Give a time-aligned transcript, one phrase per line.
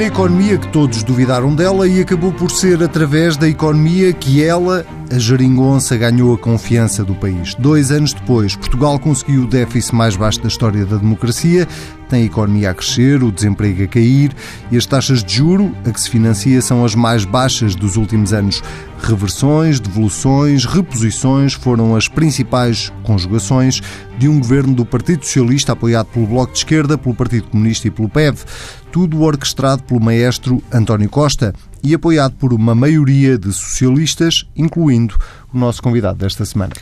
[0.00, 4.82] na economia que todos duvidaram dela e acabou por ser através da economia que ela,
[5.10, 7.54] a geringonça, ganhou a confiança do país.
[7.56, 11.68] Dois anos depois, Portugal conseguiu o déficit mais baixo da história da democracia,
[12.08, 14.34] tem a economia a crescer, o desemprego a cair
[14.70, 18.32] e as taxas de juro a que se financia são as mais baixas dos últimos
[18.32, 18.62] anos.
[19.02, 23.80] Reversões, devoluções, reposições foram as principais conjugações
[24.18, 27.90] de um governo do Partido Socialista apoiado pelo Bloco de Esquerda, pelo Partido Comunista e
[27.90, 28.44] pelo PEV.
[28.92, 35.16] Tudo orquestrado pelo maestro António Costa e apoiado por uma maioria de socialistas, incluindo
[35.52, 36.72] o nosso convidado desta semana.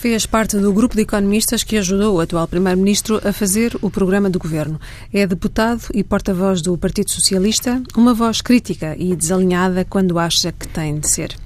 [0.00, 4.30] Fez parte do grupo de economistas que ajudou o atual Primeiro-Ministro a fazer o programa
[4.30, 4.80] do governo.
[5.12, 10.66] É deputado e porta-voz do Partido Socialista, uma voz crítica e desalinhada quando acha que
[10.66, 11.36] tem de ser.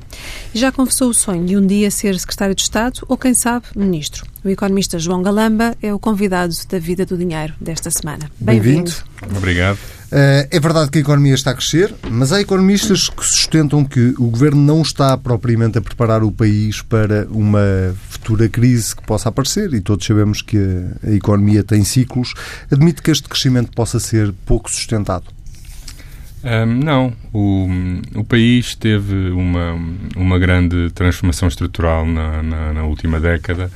[0.55, 3.67] E já confessou o sonho de um dia ser secretário de Estado ou, quem sabe,
[3.75, 4.25] ministro.
[4.45, 8.31] O economista João Galamba é o convidado da Vida do Dinheiro desta semana.
[8.39, 8.93] Bem-vindo.
[9.27, 9.79] Bem Obrigado.
[10.13, 14.15] Eh, é verdade que a economia está a crescer, mas há economistas que sustentam que
[14.19, 19.31] o governo não está propriamente a preparar o país para uma futura crise que possa
[19.31, 20.59] aparecer e todos sabemos que
[21.03, 22.35] a economia tem ciclos.
[22.71, 25.25] Admite que este crescimento possa ser pouco sustentado?
[26.45, 27.13] Um, não.
[27.33, 27.67] O,
[28.15, 29.73] o país teve uma,
[30.15, 33.71] uma grande transformação estrutural na, na, na última década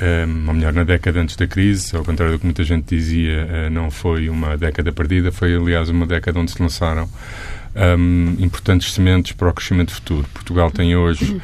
[0.00, 3.46] um, ou melhor, na década antes da crise, ao contrário do que muita gente dizia,
[3.46, 7.08] uh, não foi uma década perdida, foi aliás uma década onde se lançaram
[7.76, 10.26] um, importantes sementes para o crescimento futuro.
[10.32, 11.40] Portugal tem hoje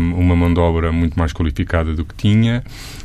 [0.00, 2.62] um, uma mão de obra muito mais qualificada do que tinha,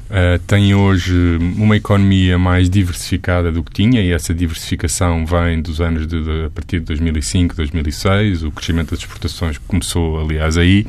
[0.09, 5.81] uh, tem hoje uma economia mais diversificada do que tinha e essa diversificação vem dos
[5.81, 10.85] anos de, de, a partir de 2005, 2006, o crescimento das exportações começou, aliás, aí.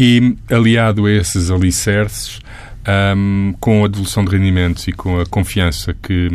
[0.00, 2.38] E aliado a esses alicerces,
[2.88, 6.28] um, com a devolução de rendimentos e com a confiança que,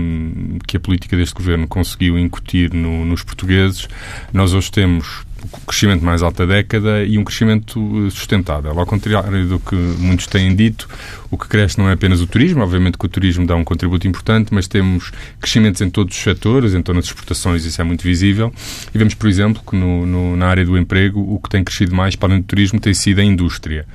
[0.68, 3.88] que a política deste governo conseguiu incutir no, nos portugueses,
[4.32, 5.26] nós hoje temos
[5.68, 8.78] crescimento mais alto da década e um crescimento eh, sustentável.
[8.78, 10.88] Ao contrário do que muitos têm dito,
[11.30, 14.08] o que cresce não é apenas o turismo, obviamente que o turismo dá um contributo
[14.08, 18.04] importante, mas temos crescimentos em todos os setores, em torno das exportações, isso é muito
[18.04, 18.54] visível.
[18.94, 21.96] E vemos, por exemplo, que no, no, na área do emprego, o que tem crescido
[21.96, 23.86] mais para além do turismo tem sido a indústria.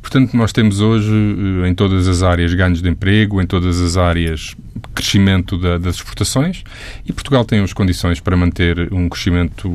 [0.00, 3.96] Portanto, nós temos hoje, eh, em todas as áreas, ganhos de emprego, em todas as
[3.96, 4.56] áreas,
[4.98, 6.64] crescimento da, das exportações
[7.06, 9.70] e Portugal tem as condições para manter um crescimento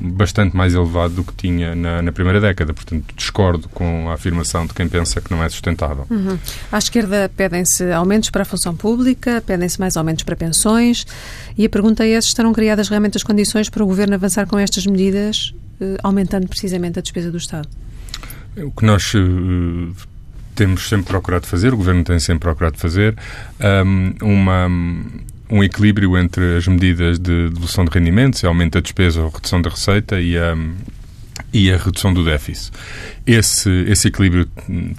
[0.00, 2.74] bastante mais elevado do que tinha na, na primeira década.
[2.74, 6.06] Portanto, discordo com a afirmação de quem pensa que não é sustentável.
[6.10, 6.36] Uhum.
[6.72, 11.06] À esquerda pedem-se aumentos para a função pública, pedem-se mais aumentos para pensões
[11.56, 14.58] e a pergunta é se estarão criadas realmente as condições para o Governo avançar com
[14.58, 17.68] estas medidas, eh, aumentando precisamente a despesa do Estado.
[18.56, 19.94] O que nós uh,
[20.58, 23.16] temos sempre procurado fazer, o Governo tem sempre procurado fazer,
[23.86, 24.66] um, uma,
[25.48, 29.70] um equilíbrio entre as medidas de devolução de rendimentos, aumento da despesa ou redução da
[29.70, 30.56] receita e a,
[31.52, 32.72] e a redução do déficit.
[33.24, 34.48] Esse, esse equilíbrio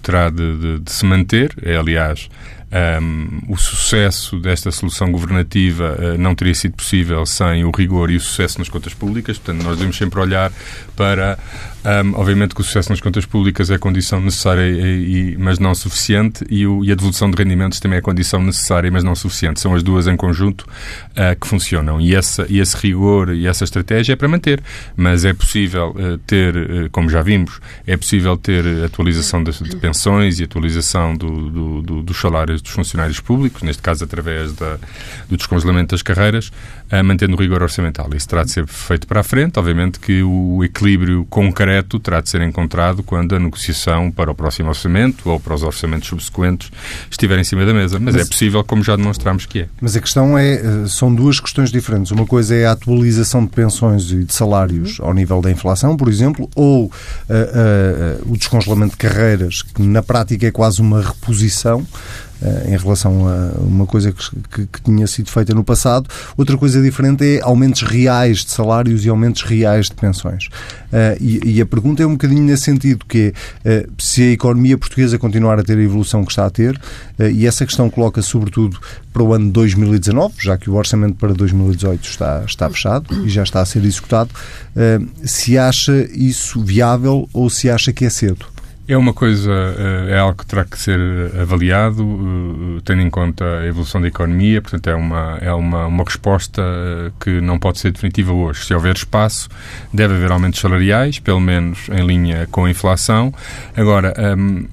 [0.01, 2.29] terá de, de, de se manter, é aliás
[2.71, 8.15] um, o sucesso desta solução governativa uh, não teria sido possível sem o rigor e
[8.15, 9.39] o sucesso nas contas públicas.
[9.39, 10.51] Portanto, nós devemos sempre olhar
[10.95, 11.37] para.
[11.85, 15.73] Um, obviamente que o sucesso nas contas públicas é condição necessária, e, e mas não
[15.73, 19.61] suficiente, e, o, e, a devolução de rendimentos também é condição necessária, mas não suficiente.
[19.61, 22.01] São as duas em conjunto uh, que funcionam.
[22.01, 24.61] E, essa, e esse rigor e essa estratégia é para manter.
[24.95, 30.39] Mas é possível uh, ter, como já vimos, é possível ter atualização de, de pensões
[30.39, 34.77] e atualização do, do, do, dos salários dos funcionários públicos, neste caso através da,
[35.29, 36.51] do descongelamento das carreiras,
[36.91, 38.09] uh, mantendo o rigor orçamental.
[38.13, 39.57] Isso terá de ser feito para a frente.
[39.57, 41.68] Obviamente que o equilíbrio concreto
[41.99, 46.07] terá de ser encontrado quando a negociação para o próximo orçamento ou para os orçamentos
[46.07, 46.71] subsequentes
[47.09, 47.99] estiver em cima da mesa.
[47.99, 49.69] Mas, é Mas é possível, como já demonstramos que é.
[49.81, 52.11] Mas a questão é, eh, são duas questões diferentes.
[52.11, 56.09] Uma coisa é a atualização de pensões e de salários ao nível da inflação, por
[56.09, 61.85] exemplo, ou uh, uh, o descongelamento de carreiras, que na prática é quase uma reposição
[62.67, 66.07] em relação a uma coisa que, que, que, tinha sido feita no passado.
[66.37, 70.47] Outra coisa diferente é aumentos reais de salários e aumentos reais de pensões.
[70.89, 73.33] Uh, e, e, a pergunta é um bocadinho nesse sentido, que
[73.63, 76.75] é uh, se a economia portuguesa continuar a ter a evolução que está a ter,
[76.75, 78.79] uh, e essa questão coloca sobretudo
[79.13, 83.43] para o ano 2019, já que o orçamento para 2018 está, está fechado e já
[83.43, 84.29] está a ser executado,
[85.23, 88.45] se acha isso viável ou se acha que é cedo?
[88.89, 89.53] É uma coisa,
[90.09, 90.99] é algo que terá que ser
[91.39, 96.59] avaliado, tendo em conta a evolução da economia, portanto é uma, é uma, uma resposta
[97.19, 98.65] que não pode ser definitiva hoje.
[98.65, 99.47] Se houver espaço,
[99.93, 103.31] deve haver aumentos salariais, pelo menos em linha com a inflação.
[103.77, 104.65] Agora, um,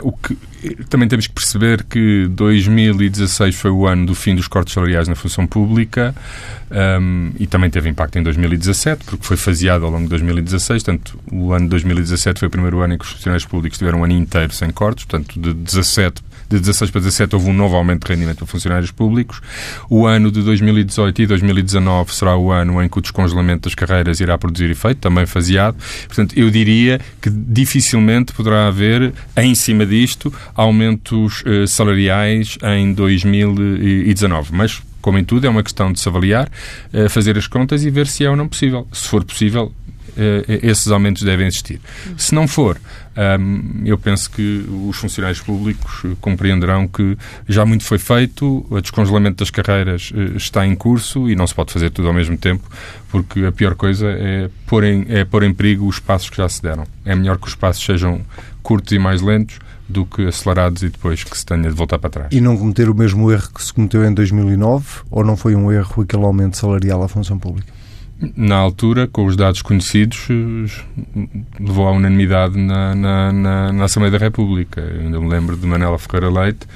[0.00, 0.38] o que,
[0.88, 5.16] também temos que perceber que 2016 foi o ano do fim dos cortes salariais na
[5.16, 6.14] função pública
[6.70, 11.18] um, e também teve impacto em 2017, porque foi faseado ao longo de 2016, portanto,
[11.30, 14.04] o ano de 2017 foi o primeiro ano em que os funcionários públicos tiveram um
[14.04, 18.06] ano inteiro sem cortes, portanto, de 17 de 16 para 17 houve um novo aumento
[18.06, 19.40] de rendimento para funcionários públicos.
[19.90, 24.20] O ano de 2018 e 2019 será o ano em que o descongelamento das carreiras
[24.20, 25.76] irá produzir efeito, também faseado.
[26.06, 34.50] Portanto, eu diria que dificilmente poderá haver, em cima disto, aumentos eh, salariais em 2019.
[34.52, 36.50] Mas como em tudo, é uma questão de se avaliar,
[36.92, 38.88] eh, fazer as contas e ver se é ou não possível.
[38.92, 39.72] Se for possível,
[40.62, 41.80] esses aumentos devem existir.
[42.16, 42.78] Se não for,
[43.16, 47.16] ehm, eu penso que os funcionários públicos compreenderão que
[47.48, 51.54] já muito foi feito, o descongelamento das carreiras eh, está em curso e não se
[51.54, 52.68] pode fazer tudo ao mesmo tempo,
[53.10, 56.48] porque a pior coisa é pôr em, é pôr em perigo os passos que já
[56.48, 56.86] se deram.
[57.04, 58.20] É melhor que os passos sejam
[58.62, 59.58] curtos e mais lentos
[59.88, 62.28] do que acelerados e depois que se tenha de voltar para trás.
[62.32, 65.70] E não cometer o mesmo erro que se cometeu em 2009 ou não foi um
[65.70, 67.75] erro aquele aumento salarial à função pública?
[68.34, 70.28] Na altura, com os dados conhecidos,
[71.60, 74.80] levou à unanimidade na, na, na, na Assembleia da República.
[74.80, 76.66] Eu ainda me lembro de Manela Ferreira Leite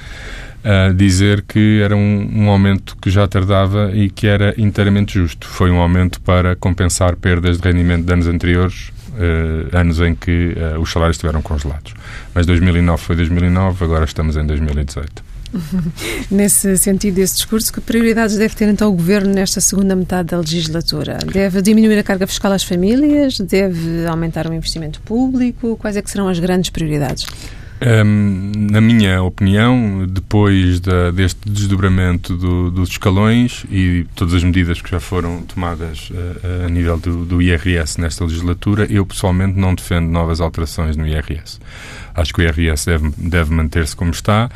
[0.94, 5.46] dizer que era um, um, aumento que já tardava e que era inteiramente justo.
[5.46, 10.54] Foi um aumento para compensar perdas de rendimento de anos anteriores, uh, anos em que
[10.56, 11.94] uh, os salários estiveram congelados.
[12.34, 15.29] Mas 2009 foi 2009, agora estamos em 2018.
[16.30, 20.38] Nesse sentido, desse discurso, que prioridades deve ter então o Governo nesta segunda metade da
[20.38, 21.18] legislatura?
[21.32, 23.38] Deve diminuir a carga fiscal às famílias?
[23.38, 25.76] Deve aumentar o investimento público?
[25.76, 27.26] Quais é que serão as grandes prioridades?
[27.82, 34.82] Um, na minha opinião, depois da, deste desdobramento do, dos escalões e todas as medidas
[34.82, 39.74] que já foram tomadas uh, a nível do, do, IRS nesta legislatura, eu pessoalmente não
[39.74, 41.58] defendo novas alterações no IRS.
[42.14, 44.50] Acho que o IRS deve, deve manter-se como está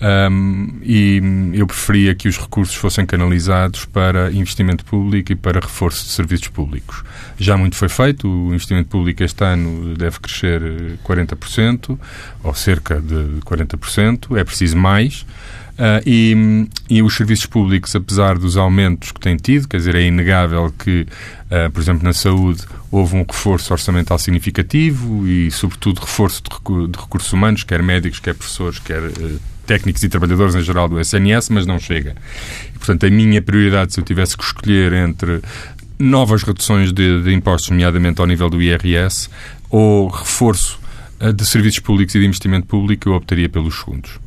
[0.00, 1.22] um, e
[1.54, 6.48] eu preferia que os recursos fossem canalizados para investimento público e para reforço de serviços
[6.48, 7.02] públicos.
[7.38, 10.60] Já muito foi feito, o investimento público este ano deve crescer
[11.04, 11.98] 40%,
[12.44, 15.24] ou cerca de 40%, é preciso mais.
[15.76, 20.00] Uh, e, e, os serviços públicos, apesar dos aumentos que têm tido, quer dizer, é
[20.00, 21.06] inegável que,
[21.50, 26.98] uh, por exemplo, na saúde houve um reforço orçamental significativo e, sobretudo, reforço de, de
[26.98, 31.50] recursos humanos, quer médicos, quer professores, quer uh, técnicos e trabalhadores em geral do SNS,
[31.50, 32.14] mas não chega.
[32.74, 35.40] E, portanto, a minha prioridade, se eu tivesse que escolher entre
[35.98, 39.28] novas reduções de, de impostos, nomeadamente ao nível do IRS,
[39.70, 40.78] ou reforço
[41.20, 44.25] eh, de serviços públicos e de investimento público, eu optaria pelos segundos.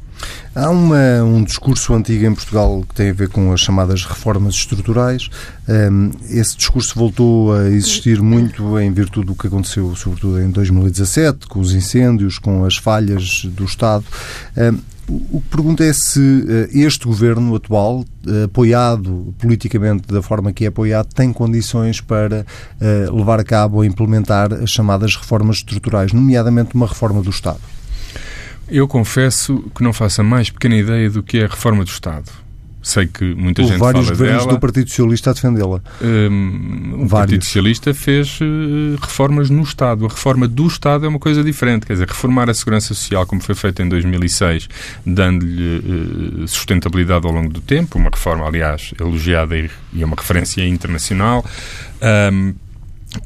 [0.55, 4.55] Há uma, um discurso antigo em Portugal que tem a ver com as chamadas reformas
[4.55, 5.29] estruturais.
[5.67, 11.47] Um, esse discurso voltou a existir muito em virtude do que aconteceu, sobretudo em 2017,
[11.47, 14.03] com os incêndios, com as falhas do Estado.
[14.57, 14.79] Um,
[15.09, 20.65] o que pergunto é se eh, este governo atual, eh, apoiado politicamente da forma que
[20.65, 22.45] é apoiado, tem condições para
[22.79, 27.59] eh, levar a cabo ou implementar as chamadas reformas estruturais, nomeadamente uma reforma do Estado.
[28.71, 31.89] Eu confesso que não faço a mais pequena ideia do que é a reforma do
[31.89, 32.29] Estado.
[32.81, 34.55] Sei que muita Houve gente vários fala governos dela.
[34.55, 35.81] do Partido Socialista a defendê-la.
[36.01, 40.05] Um, o Partido Socialista fez uh, reformas no Estado.
[40.05, 41.85] A reforma do Estado é uma coisa diferente.
[41.85, 44.69] Quer dizer, reformar a segurança social, como foi feito em 2006,
[45.05, 50.15] dando-lhe uh, sustentabilidade ao longo do tempo, uma reforma, aliás, elogiada e, e é uma
[50.15, 51.45] referência internacional.
[52.31, 52.53] Um,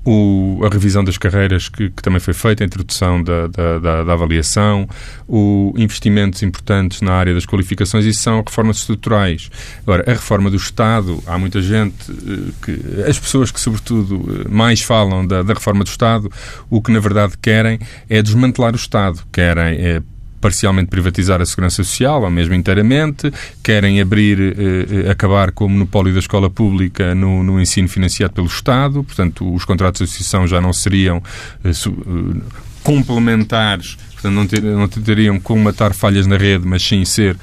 [0.05, 4.03] o, a revisão das carreiras que, que, também foi feita, a introdução da, da, da,
[4.03, 4.87] da, avaliação,
[5.27, 9.49] o investimentos importantes na área das qualificações, isso são reformas estruturais.
[9.81, 14.49] Agora, a reforma do Estado, há muita gente eh, que, as pessoas que sobretudo eh,
[14.49, 16.31] mais falam da, da reforma do Estado,
[16.69, 20.01] o que na verdade querem é desmantelar o Estado, querem é,
[20.43, 23.31] parcialmente privatizar a segurança social, ou mesmo inteiramente,
[23.63, 28.33] querem abrir, eh, eh, acabar com o monopólio da escola pública no, no, ensino financiado
[28.33, 31.23] pelo Estado, portanto, os contratos de associação já não seriam
[31.63, 37.05] eh, eh complementares, portanto, não, ter, não teriam como matar falhas na rede, mas sim
[37.05, 37.37] ser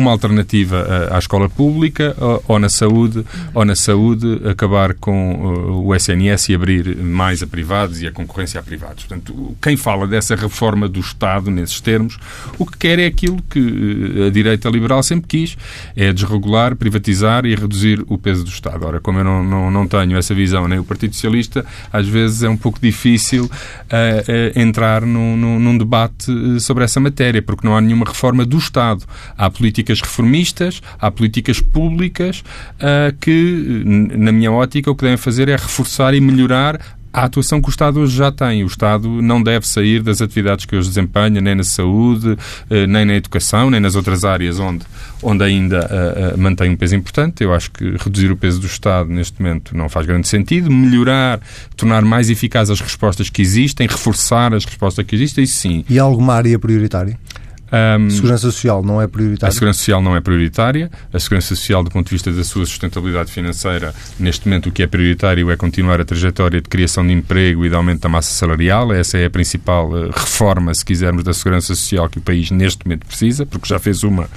[0.00, 5.86] uma alternativa à, escola pública ou, ou, na saúde ou na saúde acabar com uh,
[5.86, 9.04] o SNS e abrir mais a privados e a concorrência a privados.
[9.04, 12.18] Portanto, quem fala dessa reforma do Estado nesses termos,
[12.58, 15.56] o que quer é aquilo que a direita liberal sempre quis,
[15.94, 18.86] é desregular, privatizar e reduzir o peso do Estado.
[18.86, 22.42] Ora, como eu não, não, não tenho essa visão nem o Partido Socialista, às vezes
[22.42, 27.66] é um pouco difícil uh, uh, entrar no, no, num debate sobre essa matéria, porque
[27.66, 29.04] não há nenhuma reforma do Estado.
[29.36, 32.42] Há política políticas reformistas, há políticas públicas
[32.76, 36.80] uh, que, na minha ótica, o que devem fazer é reforçar e melhorar
[37.12, 38.62] a atuação que o Estado hoje já tem.
[38.62, 42.38] O Estado não deve sair das atividades que hoje desempenha, nem na saúde,
[42.70, 44.84] eh, nem na educação, nem nas outras áreas onde,
[45.20, 47.42] onde ainda uh, uh, mantém um peso importante.
[47.42, 50.70] Eu acho que reduzir o peso do Estado neste momento não faz grande sentido.
[50.70, 51.40] Melhorar,
[51.76, 55.84] tornar mais eficazes as respostas que existem, reforçar as respostas que existem, isso sim.
[55.88, 57.18] E alguma área prioritária?
[57.72, 59.48] Um, segurança social não é prioritária?
[59.48, 60.90] A segurança social não é prioritária.
[61.12, 64.82] A segurança social, do ponto de vista da sua sustentabilidade financeira, neste momento o que
[64.82, 68.32] é prioritário é continuar a trajetória de criação de emprego e de aumento da massa
[68.32, 68.92] salarial.
[68.92, 72.84] Essa é a principal uh, reforma, se quisermos, da segurança social que o país neste
[72.84, 74.28] momento precisa, porque já fez uma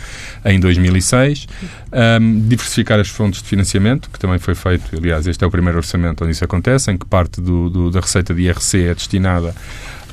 [0.45, 1.47] em 2006.
[1.91, 5.77] Um, diversificar as fontes de financiamento, que também foi feito, aliás, este é o primeiro
[5.77, 9.55] orçamento onde isso acontece, em que parte do, do da receita de IRC é destinada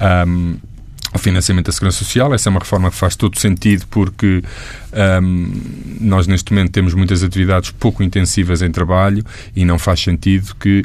[0.01, 0.57] um,
[1.13, 2.33] ao financiamento da Segurança Social.
[2.35, 4.43] Essa é uma reforma que faz todo sentido porque
[4.93, 5.53] um,
[6.01, 10.83] nós, neste momento, temos muitas atividades pouco intensivas em trabalho e não faz sentido que,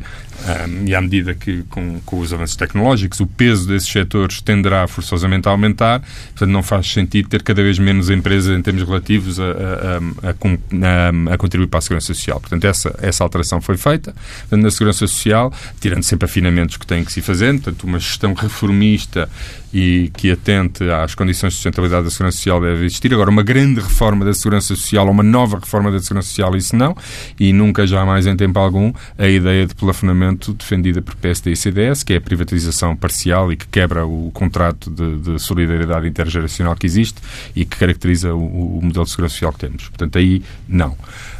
[0.67, 4.87] um, e à medida que, com, com, os avanços tecnológicos, o peso desses setores tenderá
[4.87, 9.39] forçosamente a aumentar, portanto, não faz sentido ter cada vez menos empresas em termos relativos
[9.39, 12.39] a, a, a, a contribuir para a Segurança Social.
[12.39, 14.13] Portanto, essa, essa alteração foi feita.
[14.41, 18.33] Portanto, na Segurança Social, tirando sempre afinamentos que têm que se fazendo, portanto, uma gestão
[18.33, 19.27] reformista
[19.73, 23.13] e que atente às condições de sustentabilidade da Segurança Social deve existir.
[23.13, 26.75] Agora, uma grande reforma reforma da Segurança Social uma nova reforma da Segurança Social, isso
[26.75, 26.95] não,
[27.39, 32.03] e nunca jamais em tempo algum a ideia de plafonamento defendida por PSD e CDS,
[32.03, 36.85] que é a privatização parcial e que quebra o contrato de, de solidariedade intergeracional que
[36.85, 37.21] existe
[37.55, 39.87] e que caracteriza o, o, modelo de segurança social que temos.
[39.87, 40.97] Portanto, aí não.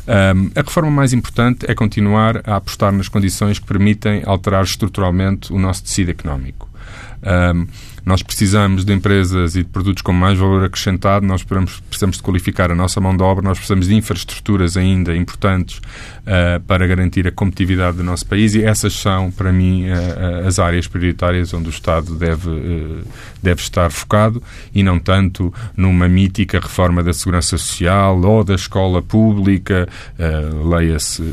[0.07, 5.51] Um, a reforma mais importante é continuar a apostar nas condições que permitem alterar estruturalmente
[5.51, 6.69] o nosso tecido económico.
[7.53, 7.67] Um,
[8.05, 12.71] nós precisamos de empresas e de produtos com mais valor acrescentado, nós precisamos de qualificar
[12.71, 17.31] a nossa mão de obra, nós precisamos de infraestruturas ainda importantes uh, para garantir a
[17.31, 21.71] competitividade do nosso país e essas são, para mim, uh, as áreas prioritárias onde o
[21.71, 23.03] Estado deve, uh,
[23.41, 24.41] deve estar focado
[24.73, 29.87] e não tanto numa mítica reforma da segurança social ou da escola pública,
[30.63, 31.23] leia-se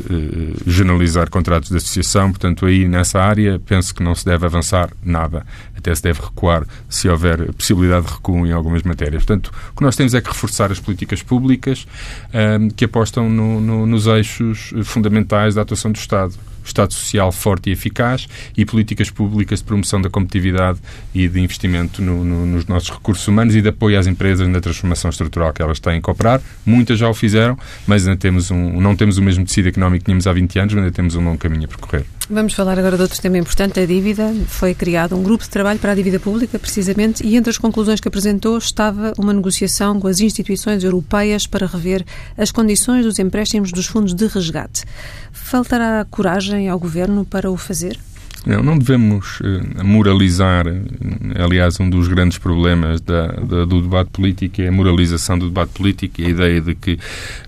[0.65, 2.31] generalizar contratos de associação.
[2.31, 5.45] Portanto, aí nessa área penso que não se deve avançar nada,
[5.83, 9.25] até se deve recuar se houver possibilidade de recuo em algumas matérias.
[9.25, 11.85] Portanto, o que nós temos é que reforçar as políticas públicas
[12.33, 16.33] um, que apostam no, no, nos eixos fundamentais da atuação do Estado.
[16.65, 18.25] Estado Social forte e eficaz
[18.55, 20.79] e políticas públicas de promoção da competitividade
[21.13, 24.61] e de investimento no, no, nos nossos recursos humanos e de apoio às empresas na
[24.61, 26.41] transformação estrutural que elas têm que operar.
[26.65, 30.05] Muitas já o fizeram, mas ainda temos um, não temos o mesmo tecido económico que
[30.05, 32.05] tínhamos há 20 anos, mas ainda temos um longo caminho a percorrer.
[32.29, 34.33] Vamos falar agora de outro tema importante, a dívida.
[34.47, 37.99] Foi criado um grupo de trabalho para a dívida pública, precisamente, e entre as conclusões
[37.99, 42.05] que apresentou estava uma negociação com as instituições europeias para rever
[42.37, 44.85] as condições dos empréstimos dos fundos de resgate.
[45.33, 47.99] Faltará coragem ao governo para o fazer?
[48.45, 50.65] Não, não devemos uh, moralizar.
[51.43, 55.71] Aliás, um dos grandes problemas da, da, do debate político é a moralização do debate
[55.71, 56.99] político a ideia de que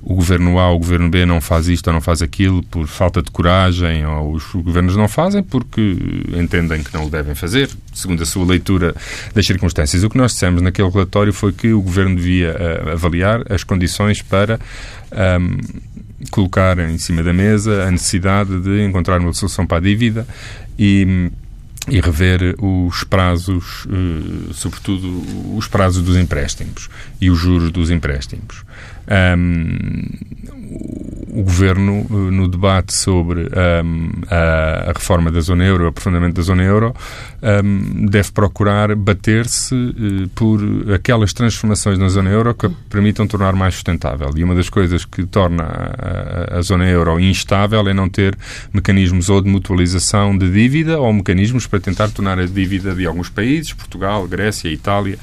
[0.02, 2.88] o governo A ou o governo B não faz isto ou não faz aquilo por
[2.88, 5.98] falta de coragem ou os governos não fazem porque
[6.38, 8.96] entendem que não o devem fazer, segundo a sua leitura
[9.34, 10.04] das circunstâncias.
[10.04, 14.22] O que nós dissemos naquele relatório foi que o governo devia uh, avaliar as condições
[14.22, 14.60] para.
[15.12, 15.96] Um,
[16.32, 20.28] colocar em cima da mesa a necessidade de encontrar uma solução para a dívida
[20.78, 21.32] e
[21.88, 26.90] e rever os prazos, eh, sobretudo os prazos dos empréstimos
[27.22, 28.64] e os juros dos empréstimos.
[29.38, 30.02] Um,
[31.36, 36.36] o Governo, eh, no debate sobre um, a, a, reforma da zona euro, o aprofundamento
[36.36, 36.96] da zona euro,
[37.64, 40.60] um, deve procurar bater-se uh, por
[40.94, 44.32] aquelas transformações na zona euro que permitam tornar mais sustentável.
[44.36, 48.38] E uma das coisas que torna a, a, zona euro instável é não ter
[48.72, 53.30] mecanismos ou de mutualização de dívida ou mecanismos para tentar tornar a dívida de alguns
[53.30, 55.20] países, Portugal, Grécia, Itália,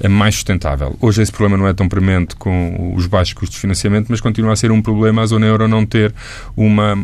[0.00, 0.96] eh, mais sustentável.
[1.00, 4.52] Hoje esse problema não é tão premente com os baixos custos de financiamento, mas continua
[4.52, 6.14] a ser um problema a zona euro não ter
[6.56, 6.96] uma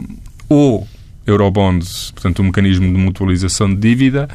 [0.48, 0.86] ou
[1.26, 4.28] Eurobonds, portanto, um mecanismo de mutualização de dívida,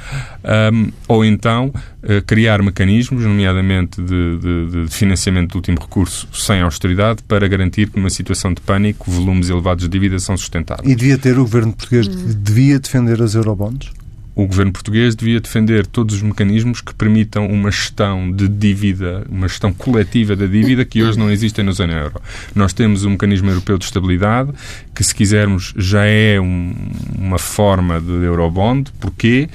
[0.74, 6.62] um, ou então uh, criar mecanismos, nomeadamente de, de, de, financiamento de último recurso sem
[6.62, 10.90] austeridade, para garantir que numa situação de pânico volumes elevados de dívida são sustentáveis.
[10.90, 13.92] E devia ter o governo português, devia defender as Eurobonds?
[14.36, 19.48] O governo português devia defender todos os mecanismos que permitam uma gestão de dívida, uma
[19.48, 22.22] gestão coletiva da dívida que hoje não existem na zona euro.
[22.54, 24.52] Nós temos um mecanismo europeu de estabilidade
[24.94, 26.76] que, se quisermos, já é um,
[27.18, 28.92] uma forma de eurobond.
[29.00, 29.48] Porquê?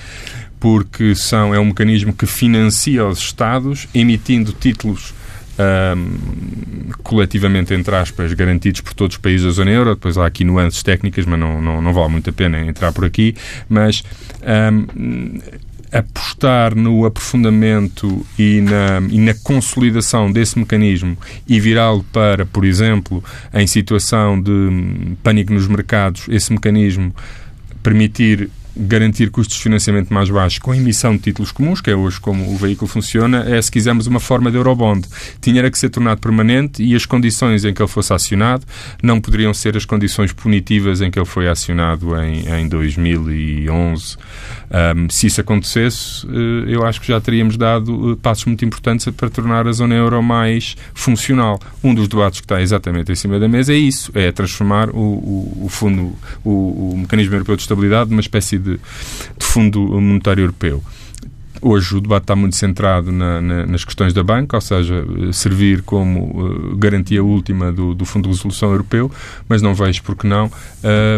[0.59, 5.13] Porque são, é um mecanismo que financia os Estados emitindo títulos
[5.97, 9.95] um, coletivamente, entre aspas, garantidos por todos os países da zona euro.
[9.95, 13.05] Depois há aqui nuances técnicas, mas não, não, não vale muito a pena entrar por
[13.05, 13.35] aqui.
[13.69, 14.03] Mas
[14.43, 15.39] um,
[15.93, 21.17] apostar no aprofundamento e na, e na consolidação desse mecanismo
[21.49, 27.15] e virá-lo para, por exemplo, em situação de pânico nos mercados, esse mecanismo
[27.83, 31.97] permitir garantir custos de financiamento mais baixos com a emissão de títulos comuns, que é
[31.97, 35.07] hoje como o veículo funciona, é, se quisermos, uma forma de Eurobond.
[35.41, 38.65] Tinha que ser tornado permanente e as condições em que ele fosse acionado
[39.03, 44.17] não poderiam ser as condições punitivas em que ele foi acionado em, em 2011.
[44.71, 49.09] Um, se isso acontecesse, eh, eu acho que já teríamos dado eh, passos muito importantes
[49.17, 51.59] para tornar a zona euro mais funcional.
[51.83, 54.97] Um dos debates que está exatamente em cima da mesa é isso, é transformar o,
[54.97, 60.43] o, o fundo, o, o mecanismo europeu de estabilidade numa espécie de, de Fundo Monetário
[60.43, 60.81] Europeu.
[61.63, 65.83] Hoje o debate está muito centrado na, na, nas questões da banca, ou seja, servir
[65.83, 69.11] como uh, garantia última do, do, Fundo de Resolução Europeu,
[69.49, 70.51] mas não vejo por que não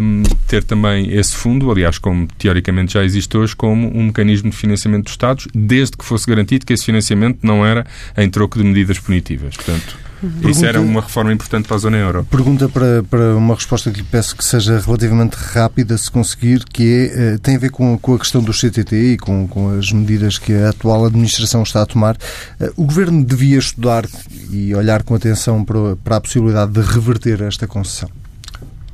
[0.03, 4.57] um, ter também esse fundo, aliás, como teoricamente já existe hoje, como um mecanismo de
[4.57, 8.65] financiamento dos Estados, desde que fosse garantido que esse financiamento não era em troco de
[8.65, 9.55] medidas punitivas.
[9.55, 12.25] Portanto, Pergunta, Isso era uma reforma importante para a zona euro.
[12.31, 16.85] Pergunta para, para uma resposta que lhe peço que seja relativamente rápida, se conseguir, que
[16.85, 19.91] é, eh, tem a ver com, com a questão do CTT e com, com as
[19.91, 22.17] medidas que a atual administração está a tomar.
[22.61, 24.07] Eh, o Governo devia estudar
[24.49, 28.09] e olhar com atenção para, para a possibilidade de reverter esta concessão?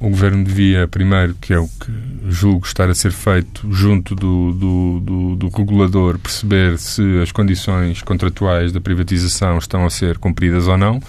[0.00, 1.92] O Governo devia, primeiro, que é o que
[2.28, 8.00] julgo estar a ser feito junto do, do, do, do, regulador, perceber se as condições
[8.02, 11.00] contratuais da privatização estão a ser cumpridas ou não.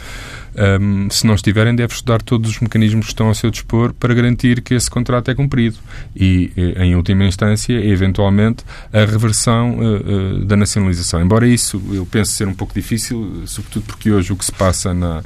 [0.81, 4.13] Um, se não estiverem, deve estudar todos os mecanismos que estão ao seu dispor para
[4.13, 5.77] garantir que esse contrato é cumprido
[6.15, 11.22] e, em última instância, eventualmente, a reversão uh, uh, da nacionalização.
[11.22, 14.93] Embora isso eu penso ser um pouco difícil, sobretudo porque hoje o que se passa
[14.93, 15.22] na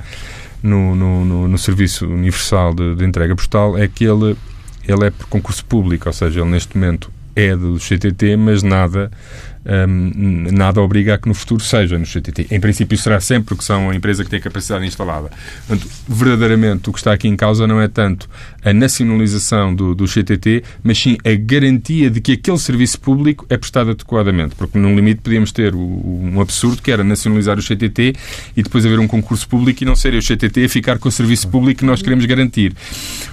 [0.63, 4.37] no, no, no, no Serviço Universal de, de, Entrega Postal é que ele,
[4.87, 9.11] ele é por concurso público, ou seja, ele neste momento é do CTT, mas nada
[9.65, 12.47] um, nada obriga a que no futuro seja no CTT.
[12.51, 15.31] Em princípio será sempre, porque são a empresa que tem capacidade instalada.
[15.67, 18.29] Portanto, verdadeiramente o que está aqui em causa não é tanto
[18.63, 23.57] a nacionalização do, do CTT, mas sim a garantia de que aquele serviço público é
[23.57, 24.55] prestado adequadamente.
[24.55, 28.13] Porque, no limite, podíamos ter um absurdo que era nacionalizar o CTT
[28.55, 31.11] e depois haver um concurso público e não ser o CTT a ficar com o
[31.11, 32.73] serviço público que nós queremos garantir.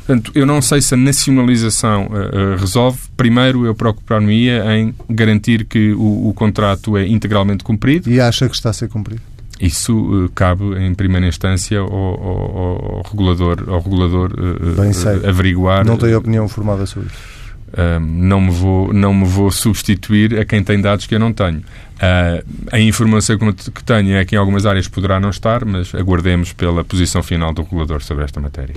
[0.07, 2.99] Portanto, eu não sei se a nacionalização uh, uh, resolve.
[3.17, 8.11] Primeiro, eu preocupar-me-ia em garantir que o, o, contrato é integralmente cumprido.
[8.11, 9.23] E acha que está a ser cumprido?
[9.61, 15.29] Isso uh, cabe, em primeira instância, ao, ao, ao regulador, ao regulador uh, sei.
[15.29, 15.85] averiguar.
[15.85, 17.41] Não tem opinião formada sobre isso.
[17.71, 21.33] Uh, não, me vou, não me vou substituir a quem tem dados que eu não
[21.33, 21.59] tenho.
[21.59, 26.53] Uh, a informação que tenho é que em algumas áreas poderá não estar, mas aguardemos
[26.53, 28.75] pela posição final do regulador sobre esta matéria.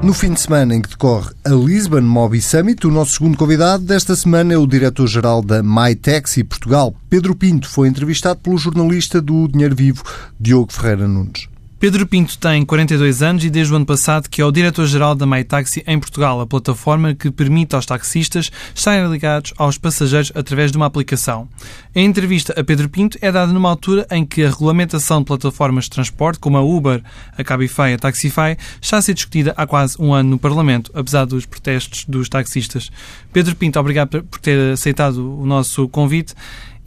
[0.00, 3.82] No fim de semana em que decorre a Lisbon Mobi Summit, o nosso segundo convidado
[3.82, 6.94] desta semana é o diretor-geral da MyTaxi Portugal.
[7.10, 10.04] Pedro Pinto foi entrevistado pelo jornalista do Dinheiro Vivo,
[10.38, 11.48] Diogo Ferreira Nunes.
[11.80, 15.24] Pedro Pinto tem 42 anos e desde o ano passado que é o diretor-geral da
[15.24, 20.76] MyTaxi em Portugal, a plataforma que permite aos taxistas estarem ligados aos passageiros através de
[20.76, 21.48] uma aplicação.
[21.94, 25.84] A entrevista a Pedro Pinto é dada numa altura em que a regulamentação de plataformas
[25.84, 27.00] de transporte, como a Uber,
[27.36, 30.90] a Cabify e a Taxify, está a ser discutida há quase um ano no Parlamento,
[30.94, 32.90] apesar dos protestos dos taxistas.
[33.32, 36.34] Pedro Pinto, obrigado por ter aceitado o nosso convite.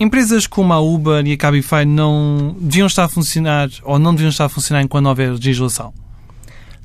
[0.01, 4.29] Empresas como a Uber e a Cabify não deviam estar a funcionar ou não deviam
[4.29, 5.93] estar a funcionar enquanto houver legislação?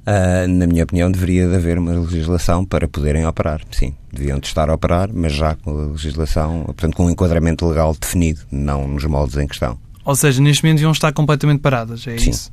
[0.07, 3.63] Uh, na minha opinião, deveria de haver uma legislação para poderem operar.
[3.71, 7.67] Sim, deviam de estar a operar, mas já com a legislação, portanto, com um enquadramento
[7.67, 9.79] legal definido, não nos moldes em questão.
[10.05, 12.29] Ou seja, neste momento deviam estar completamente paradas, é Sim.
[12.29, 12.53] isso?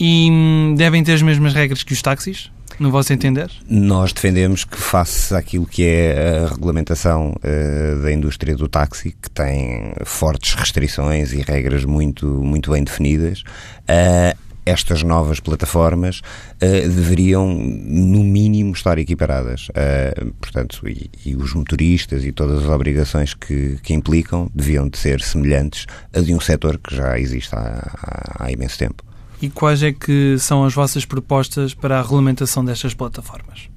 [0.00, 2.50] E hum, devem ter as mesmas regras que os táxis?
[2.78, 3.50] No vosso entender?
[3.68, 9.30] Nós defendemos que, face àquilo que é a regulamentação uh, da indústria do táxi, que
[9.30, 13.42] tem fortes restrições e regras muito, muito bem definidas,
[13.88, 19.68] uh, estas novas plataformas uh, deveriam, no mínimo, estar equiparadas.
[19.68, 24.98] Uh, portanto, e, e, os motoristas e todas as obrigações que, que, implicam deviam de
[24.98, 29.04] ser semelhantes a de um setor que já existe há, há, há imenso tempo.
[29.44, 33.68] E quais é que são as vossas propostas para a regulamentação destas plataformas?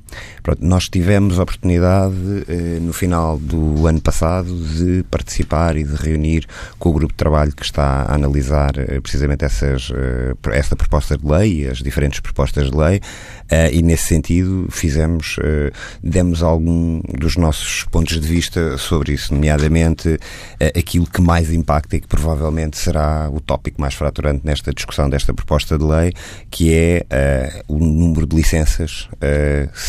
[0.43, 2.15] Pronto, nós tivemos a oportunidade
[2.47, 6.45] eh, no final do ano passado de participar e de reunir
[6.79, 11.17] com o grupo de trabalho que está a analisar eh, precisamente essas, eh, esta proposta
[11.17, 13.01] de lei, as diferentes propostas de lei,
[13.49, 15.71] eh, e nesse sentido fizemos, eh,
[16.03, 20.19] demos algum dos nossos pontos de vista sobre isso, nomeadamente
[20.59, 25.09] eh, aquilo que mais impacta e que provavelmente será o tópico mais fraturante nesta discussão
[25.09, 26.13] desta proposta de lei,
[26.51, 27.05] que é
[27.67, 29.09] o número de licenças,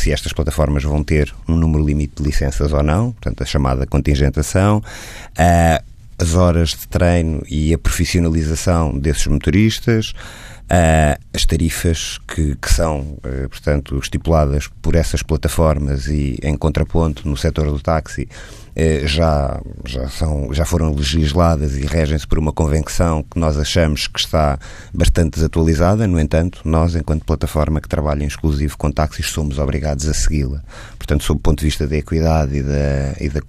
[0.08, 3.86] se estas plataformas vão ter um número limite de licenças ou não, portanto, a chamada
[3.86, 5.84] contingentação, uh,
[6.18, 13.18] as horas de treino e a profissionalização desses motoristas, uh, as tarifas que, que são,
[13.18, 18.28] uh, portanto, estipuladas por essas plataformas e em contraponto no setor do táxi,
[19.04, 24.18] já, já, são, já foram legisladas e regem-se por uma convenção que nós achamos que
[24.18, 24.58] está
[24.92, 26.06] bastante desatualizada.
[26.06, 30.62] No entanto, nós, enquanto plataforma que trabalha em exclusivo com táxis, somos obrigados a segui-la.
[31.08, 33.40] Portanto, sob o ponto de vista da equidade e da, e da,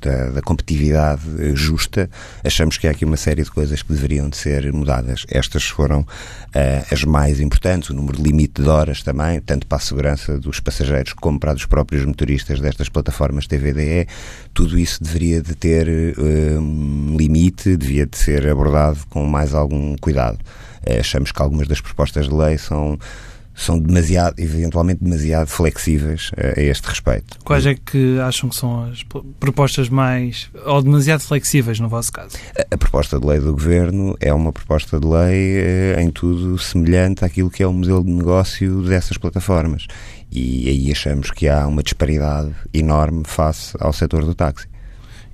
[0.00, 2.10] da, da, competitividade eh, justa,
[2.44, 5.24] achamos que há aqui uma série de coisas que deveriam de ser mudadas.
[5.28, 6.06] Estas foram uh,
[6.90, 11.12] as mais importantes, o número limite de horas também, tanto para a segurança dos passageiros
[11.12, 14.08] como para dos próprios motoristas destas plataformas TVDE.
[14.52, 15.86] Tudo tudo isso deveria de ter
[16.18, 20.38] uh, um limite, devia de ser abordado com mais algum cuidado.
[20.84, 22.98] Uh, achamos que algumas das propostas de lei são
[23.56, 27.38] são demasiado, eventualmente demasiado flexíveis uh, a este respeito.
[27.42, 29.02] Quais é que acham que são as
[29.40, 32.36] propostas mais, ou demasiado flexíveis no vosso caso?
[32.56, 36.58] A, a proposta de lei do Governo é uma proposta de lei uh, em tudo
[36.58, 39.86] semelhante àquilo que é o modelo de negócio dessas plataformas
[40.30, 44.66] e aí achamos que há uma disparidade enorme face ao setor do táxi.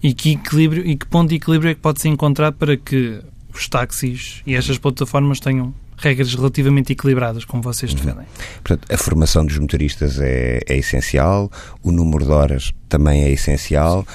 [0.03, 3.21] E que equilíbrio e que ponto de equilíbrio é que pode-se encontrar para que
[3.55, 7.99] os táxis e estas plataformas tenham regras relativamente equilibradas, como vocês uhum.
[7.99, 8.21] defendem?
[8.23, 8.61] Uhum.
[8.63, 11.51] Portanto, a formação dos motoristas é, é, essencial,
[11.83, 14.07] o número de horas também é essencial,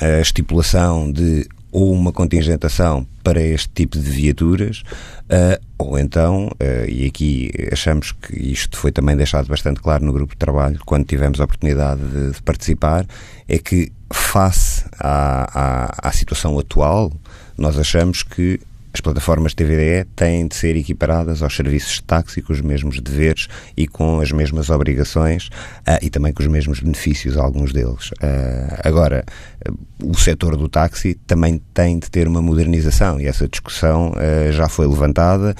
[0.00, 4.82] a estipulação de ou uma contingentação para este tipo de viaturas,
[5.22, 10.12] uh, ou então, uh, e aqui achamos que isto foi também deixado bastante claro no
[10.12, 13.06] grupo de trabalho, quando tivemos a oportunidade de, de participar,
[13.48, 17.10] é que face à, à, à situação atual,
[17.56, 18.60] nós achamos que
[18.94, 23.48] as plataformas TVDE têm de ser equiparadas aos serviços de táxi com os mesmos deveres
[23.76, 28.10] e com as mesmas obrigações uh, e também com os mesmos benefícios, alguns deles.
[28.12, 29.24] Uh, agora,
[29.66, 34.12] uh, o setor do táxi também tem de ter uma modernização e essa discussão
[34.50, 35.54] já foi levantada.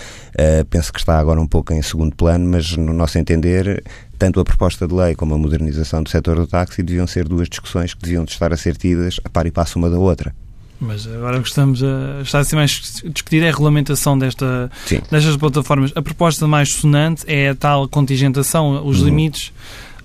[0.69, 3.83] penso que está agora um pouco em segundo plano, mas no nosso entender
[4.19, 7.49] tanto a proposta de lei como a modernização do setor do táxi deviam ser duas
[7.49, 10.35] discussões que deviam de estar a ser tidas a par e passo uma da outra.
[10.83, 14.69] Mas agora o que estamos a, está a ser mais discutir é a regulamentação desta,
[15.11, 15.93] destas plataformas.
[15.95, 19.07] A proposta mais sonante é a tal contingentação, os uhum.
[19.07, 19.53] limites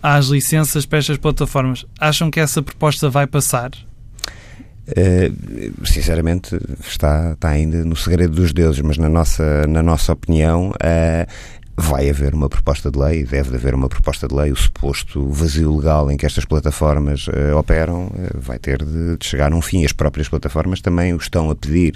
[0.03, 1.83] às licenças para estas plataformas.
[1.99, 3.71] Acham que essa proposta vai passar?
[4.87, 6.55] Uh, sinceramente
[6.87, 11.27] está, está ainda no segredo dos deuses, mas na nossa, na nossa opinião uh,
[11.79, 15.77] vai haver uma proposta de lei, deve haver uma proposta de lei, o suposto vazio
[15.77, 19.61] legal em que estas plataformas uh, operam uh, vai ter de, de, chegar a um
[19.61, 19.85] fim.
[19.85, 21.95] As próprias plataformas também o estão a pedir.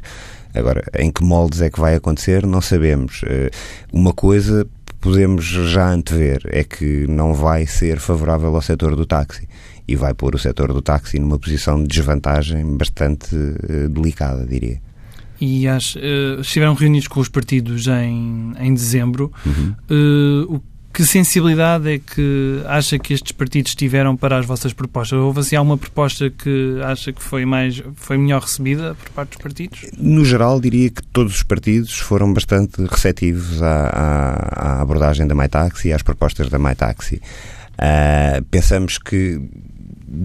[0.54, 3.24] Agora, em que moldes é que vai acontecer, não sabemos.
[3.24, 3.50] Uh,
[3.91, 4.67] uma coisa
[5.00, 9.50] podemos já antever é que não vai ser favorável ao setor do táxi
[9.88, 13.36] e vai pôr o setor do táxi numa posição de desvantagem bastante
[13.89, 14.80] delicada, diria
[15.41, 19.34] e as, uh, estiveram reunidos com os partidos em, em dezembro.
[19.43, 19.75] Uhum.
[19.89, 20.62] Uh,
[20.93, 25.17] que sensibilidade é que acha que estes partidos tiveram para as vossas propostas?
[25.17, 29.41] Houve assim alguma proposta que acha que foi mais foi melhor recebida por parte dos
[29.41, 29.86] partidos?
[29.97, 35.34] No geral, diria que todos os partidos foram bastante receptivos à, à, à abordagem da
[35.34, 37.15] MyTaxi e às propostas da MyTaxi.
[37.15, 39.41] Uh, pensamos que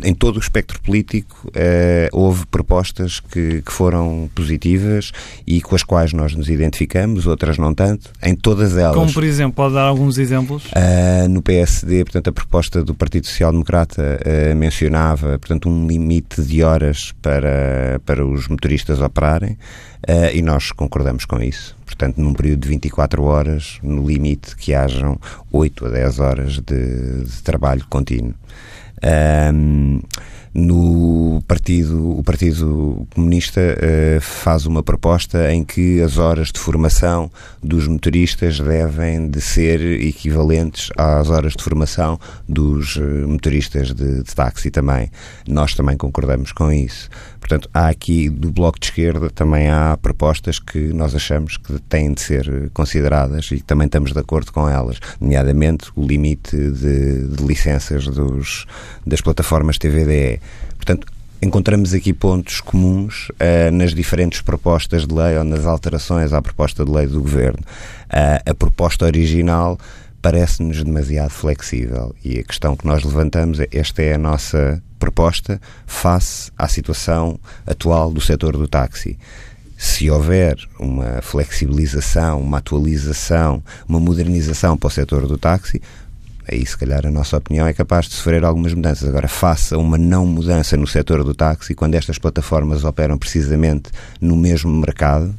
[0.03, 5.13] em todo o espectro político eh, houve propostas que, que, foram positivas
[5.47, 8.97] e com as quais nós nos identificamos, outras não tanto, em todas elas.
[8.97, 10.65] Como, por exemplo, pode dar alguns exemplos?
[10.67, 16.43] Uh, no PSD, portanto, a proposta do Partido Social Democrata uh, mencionava, portanto, um limite
[16.43, 21.77] de horas para, para os motoristas operarem uh, e nós concordamos com isso.
[21.85, 25.19] Portanto, num período de 24 horas, no limite que hajam
[25.53, 28.35] 8 a 10 horas de, de trabalho contínuo.
[29.03, 30.03] Um,
[30.59, 37.31] no partido, o Partido Comunista uh, faz uma proposta em que as horas de formação
[37.63, 44.35] dos motoristas devem de ser equivalentes às horas de formação dos uh, motoristas de, de
[44.35, 45.11] táxi também.
[45.47, 47.11] Nós também concordamos com isso.
[47.39, 52.15] Portanto, há aqui do Bloco de Esquerda também há propostas que nós achamos que têm
[52.15, 57.45] de ser consideradas e também estamos de acordo com elas, nomeadamente o limite de, de
[57.45, 58.67] licenças dos,
[59.07, 60.41] das plataformas TVDE.
[60.77, 61.07] Portanto,
[61.41, 66.85] encontramos aqui pontos comuns uh, nas diferentes propostas de lei ou nas alterações à proposta
[66.85, 67.61] de lei do Governo.
[68.07, 69.79] Uh, a proposta original
[70.23, 75.61] parece-nos demasiado flexível e a questão que nós levantamos é esta é a nossa proposta
[75.87, 79.19] face à situação atual do setor do táxi.
[79.79, 85.83] Se houver uma flexibilização, uma atualização, uma modernização para o setor do táxi,
[86.51, 89.09] aí se calhar a nossa opinião é capaz de sofrer algumas mudanças.
[89.09, 94.37] Agora, faça uma não mudança no setor do táxi, quando estas plataformas operam precisamente no
[94.37, 95.35] mesmo mercado,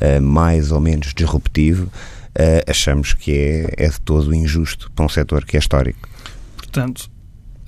[0.00, 5.08] uh, mais ou menos disruptivo, uh, achamos que é, é de todo injusto para um
[5.08, 6.08] setor que é histórico.
[6.56, 7.10] Portanto,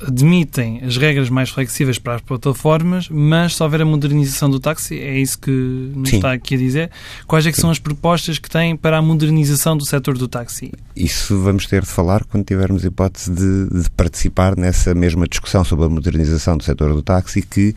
[0.07, 4.99] admitem as regras mais flexíveis para as plataformas, mas se houver a modernização do táxi,
[4.99, 6.17] é isso que nos Sim.
[6.17, 6.91] está aqui a dizer.
[7.27, 10.73] Quais é que são as propostas que têm para a modernização do setor do táxi?
[10.95, 15.87] Isso vamos ter de falar quando tivermos hipótese de, de participar nessa mesma discussão sobre
[15.87, 17.75] a modernização do setor do táxi que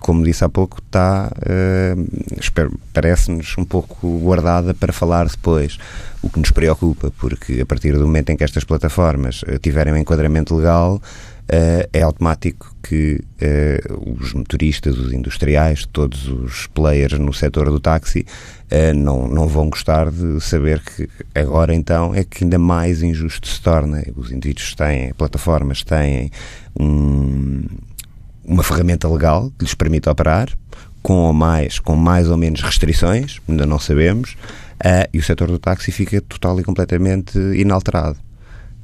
[0.00, 5.78] como disse há pouco, está, uh, parece-nos um pouco guardada para falar depois.
[6.22, 9.92] O que nos preocupa, porque a partir do momento em que estas plataformas uh, tiverem
[9.92, 13.22] um enquadramento legal, uh, é automático que
[14.18, 18.26] os motoristas, os industriais, todos os players no setor do táxi
[18.94, 23.60] não, não vão gostar de saber que agora então é que ainda mais injusto se
[23.60, 24.02] torna.
[24.16, 26.30] Os indivíduos têm, plataformas têm
[26.78, 27.64] um
[28.44, 30.48] uma ferramenta legal que lhes permite operar,
[31.02, 34.36] com ou mais, com mais ou menos restrições, ainda não sabemos,
[34.80, 38.16] uh, e o setor do táxi fica total e completamente inalterado.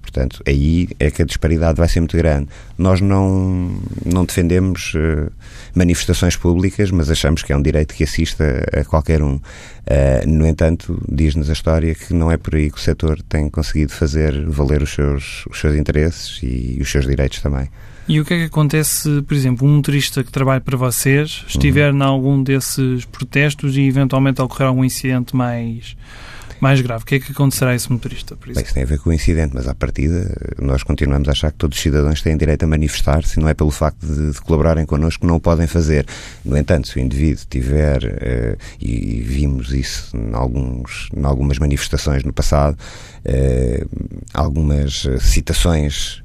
[0.02, 2.48] Portanto, aí é que a disparidade vai ser muito grande.
[2.76, 5.30] Nós não, não defendemos uh,
[5.74, 9.36] manifestações públicas, mas achamos que é um direito que assista a qualquer um.
[9.36, 9.40] Uh,
[10.26, 13.92] no entanto, diz-nos a história que não é por aí que o setor tem conseguido
[13.92, 17.68] fazer valer os seus, os seus interesses e os seus direitos também.
[18.10, 21.92] E o que é que acontece, por exemplo, um motorista que trabalha para vocês estiver
[21.92, 21.98] uhum.
[21.98, 25.96] em algum desses protestos e eventualmente ocorrer algum incidente mais
[26.60, 27.02] mais grave.
[27.02, 29.10] O que é que acontecerá a esse motorista, por Bem, isso tem a ver com
[29.10, 32.64] o incidente, mas à partida nós continuamos a achar que todos os cidadãos têm direito
[32.64, 36.04] a manifestar-se não é pelo facto de, de, colaborarem connosco que não o podem fazer.
[36.44, 42.24] No entanto, se o indivíduo tiver, uh, e vimos isso em, alguns, em algumas manifestações
[42.24, 42.76] no passado,
[43.24, 43.88] uh,
[44.34, 46.19] algumas citações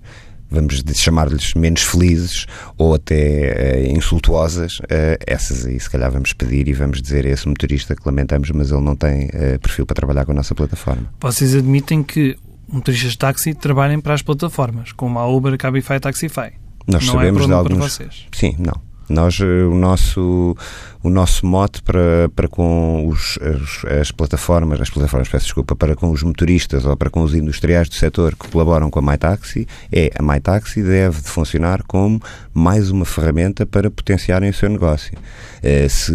[0.55, 2.45] vamos chamar-lhes menos felizes
[2.77, 7.29] ou até uh, insultuosas, uh, essas aí se calhar vamos pedir e vamos dizer a
[7.29, 10.55] esse motorista que lamentamos, mas ele não tem uh, perfil para trabalhar com a nossa
[10.55, 11.09] plataforma.
[11.19, 12.37] Vocês admitem que
[12.67, 16.53] motoristas de táxi trabalhem para as plataformas, como a Uber, Cabify e Taxify?
[16.87, 17.99] Nós não é sabemos é de alguns.
[18.33, 18.94] Sim, não.
[19.07, 20.55] Nós, eh, o nosso,
[21.03, 25.95] o nosso mote para, para com os, as, as plataformas, as plataformas, peço desculpa, para
[25.95, 29.67] com os motoristas ou para com os industriais do setor que colaboram com a MyTaxi
[29.91, 32.19] é a MyTaxi deve de funcionar como
[32.53, 35.13] mais uma ferramenta para potenciarem o seu negócio.
[35.59, 36.13] Uh, se,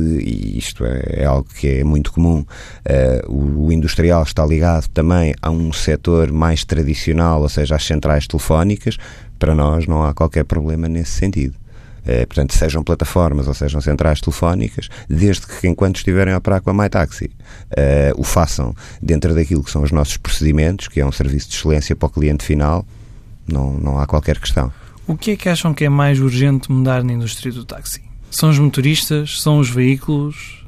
[0.59, 5.35] isto é, é, algo que é muito comum, uh, o, o industrial está ligado também
[5.41, 8.97] a um setor mais tradicional, ou seja, às centrais telefónicas,
[9.39, 11.55] para nós não há qualquer problema nesse sentido.
[12.07, 16.71] Eh, portanto, sejam plataformas ou sejam centrais telefónicas, desde que enquanto estiverem a operar com
[16.71, 17.31] a MyTaxi,
[17.77, 21.57] eh, o façam dentro daquilo que são os nossos procedimentos, que é um serviço de
[21.57, 22.87] excelência para o cliente final,
[23.47, 24.73] não, não há qualquer questão.
[25.07, 28.03] O que é que acham que é mais urgente mudar na indústria do táxi?
[28.31, 29.41] São os motoristas?
[29.41, 30.65] São os veículos?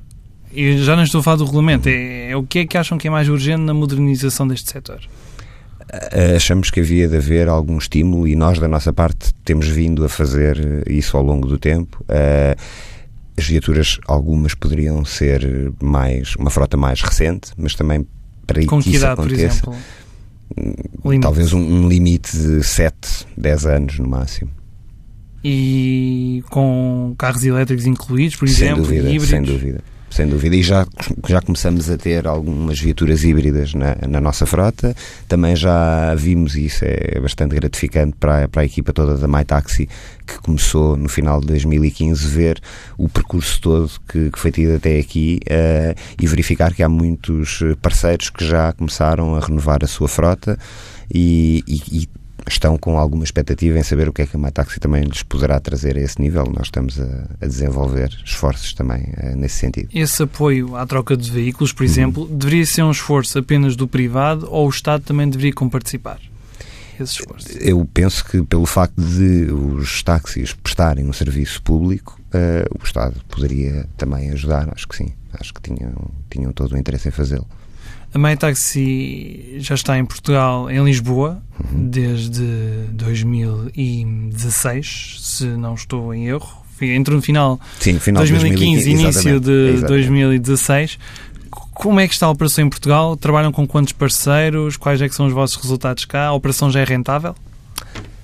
[0.52, 1.88] E já não estou a falar do regulamento.
[1.88, 5.00] É, é o que é que acham que é mais urgente na modernização deste setor?
[5.92, 10.04] Eh, achamos que havia de haver algum estímulo e nós, da nossa parte, temos vindo
[10.04, 12.02] a fazer isso ao longo do tempo.
[12.08, 12.56] Eh,
[13.36, 18.06] as viaturas, algumas poderiam ser mais uma frota mais recente, mas também
[18.46, 19.70] para Com que, que isso idade, aconteça,
[20.56, 24.50] hum, talvez um, um, limite de 7, 10 anos no máximo.
[25.44, 29.28] E com carros elétricos incluídos, por sem exemplo, dúvida, híbridos?
[29.28, 30.54] Sem dúvida sem dúvida.
[30.54, 30.86] E já,
[31.26, 34.94] já começamos a ter algumas viaturas híbridas na, na nossa frota.
[35.26, 39.88] Também já vimos, e isso é bastante gratificante para, para a equipa toda da MyTaxi,
[40.26, 42.60] que começou no final de 2015, ver
[42.96, 47.60] o percurso todo que, que foi tido até aqui uh, e verificar que há muitos
[47.80, 50.58] parceiros que já começaram a renovar a sua frota
[51.12, 54.80] e, e, e estão com alguma expectativa em saber o que é que a MyTaxi
[54.80, 56.44] também lhes poderá trazer a esse nível.
[56.54, 59.88] Nós estamos a, a desenvolver esforços também uh, nesse sentido.
[59.94, 61.90] Esse apoio à troca de veículos, por uhum.
[61.90, 66.18] exemplo, deveria ser um esforço apenas do privado ou o Estado também deveria comparticipar?
[67.60, 73.16] Eu penso que pelo facto de os táxis prestarem um serviço público, uh, o Estado
[73.28, 75.12] poderia também ajudar, acho que sim.
[75.32, 75.92] Acho que tinham,
[76.30, 77.46] tinham todo o interesse em fazê-lo.
[78.14, 81.88] A MyTaxi já está em Portugal, em Lisboa, uhum.
[81.88, 82.44] desde
[82.90, 86.62] 2016, se não estou em erro.
[86.80, 89.88] Entrou no final, Sim, final 2015, 2015 início de exatamente.
[89.88, 90.98] 2016.
[91.50, 93.16] Como é que está a operação em Portugal?
[93.16, 94.76] Trabalham com quantos parceiros?
[94.76, 96.26] Quais é que são os vossos resultados cá?
[96.26, 97.34] A operação já é rentável?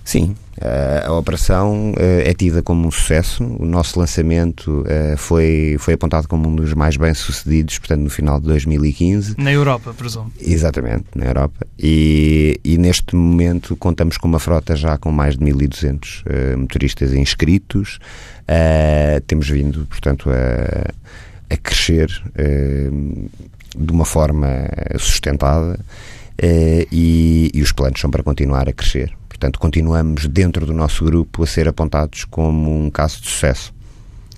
[0.08, 3.44] Sim, eh, a operação eh, é tida como um sucesso.
[3.44, 8.40] O nosso lançamento eh, foi, foi apontado como um dos mais bem-sucedidos, portanto, no final
[8.40, 9.34] de 2015.
[9.36, 10.32] Na Europa, presumo.
[10.40, 11.66] Exatamente, na Europa.
[11.78, 17.12] E, e neste momento contamos com uma frota já com mais de 1.200 uh, motoristas
[17.12, 17.98] inscritos.
[19.26, 20.90] Temos vindo, portanto, a,
[21.52, 22.08] a crescer
[23.76, 24.48] de uma forma
[24.98, 25.78] sustentada.
[26.40, 29.12] E, e os planos são para continuar a crescer.
[29.38, 33.72] Portanto, continuamos dentro do nosso grupo a ser apontados como um caso de sucesso.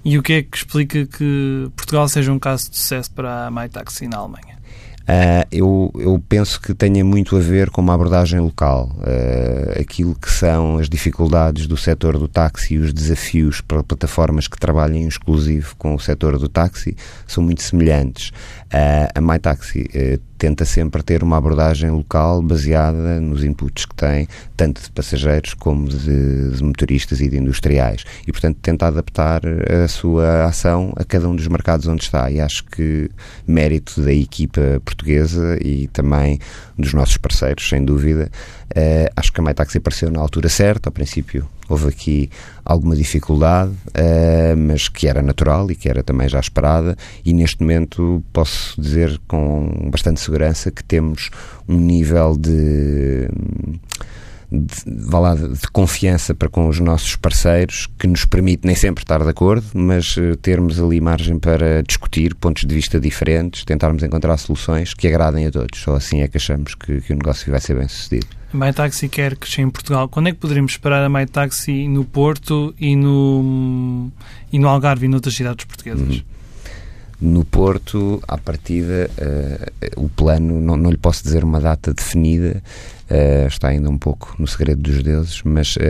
[0.04, 3.50] E o que é que explica que Portugal seja um caso de sucesso para a
[3.50, 4.60] MyTaxi na Alemanha?
[5.00, 8.94] Uh, eu, eu, penso que tenha muito a ver com uma abordagem local.
[8.98, 14.46] Uh, aquilo que são as dificuldades do setor do táxi e os desafios para plataformas
[14.46, 16.94] que trabalhem exclusivo com o setor do táxi
[17.26, 18.28] são muito semelhantes.
[18.66, 24.26] Uh, a MyTaxi tenta sempre ter uma abordagem local baseada nos inputs que tem,
[24.56, 28.04] tanto de passageiros como de, de, motoristas e de industriais.
[28.26, 32.30] E, portanto, tenta adaptar a sua ação a cada um dos mercados onde está.
[32.30, 33.10] E acho que
[33.46, 36.38] mérito da equipa portuguesa e também
[36.80, 38.30] dos nossos parceiros, sem dúvida.
[38.70, 42.30] Uh, acho que a MyTaxi apareceu na altura certa, ao princípio houve aqui
[42.64, 47.62] alguma dificuldade, uh, mas que era natural e que era também já esperada, e neste
[47.62, 51.30] momento posso dizer com bastante segurança que temos
[51.68, 53.28] um nível de
[54.50, 59.22] de, lá, de confiança para com os nossos parceiros que nos permite nem sempre estar
[59.22, 64.36] de acordo, mas uh, termos ali margem para discutir pontos de vista diferentes, tentarmos encontrar
[64.38, 65.78] soluções que agradem a todos.
[65.80, 68.26] Só assim é que achamos que, que o negócio vai ser bem sucedido.
[68.52, 70.08] A MyTaxi quer crescer em Portugal.
[70.08, 74.10] Quando é que poderemos esperar a MyTaxi no Porto e no,
[74.52, 76.16] e no Algarve e noutras cidades portuguesas?
[76.16, 76.22] Uhum.
[77.20, 82.62] No Porto, à partida, uh, o plano, não, não lhe posso dizer uma data definida,
[83.10, 85.80] uh, está ainda um pouco no segredo dos deuses, mas uh,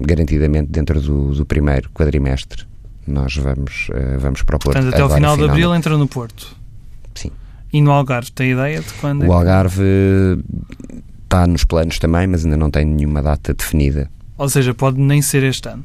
[0.00, 2.66] garantidamente dentro do, do, primeiro quadrimestre
[3.06, 4.74] nós vamos, vamos para o Porto.
[4.74, 6.54] Portanto, até ao final de abril entra no Porto?
[7.14, 7.30] Sim.
[7.72, 9.24] E no Algarve, tem ideia de quando?
[9.24, 9.82] É o Algarve
[11.28, 14.10] está nos planos também, mas ainda não tem nenhuma data definida.
[14.36, 15.84] Ou seja, pode nem ser este ano.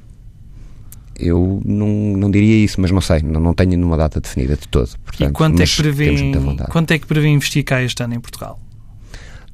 [1.18, 4.68] Eu não, não diria isso, mas não sei, não, não tenho nenhuma data definida de
[4.68, 4.90] todo.
[5.06, 6.32] Portanto, e quanto é, que prevê,
[6.70, 8.60] quanto é que prevê investir cá este ano em Portugal?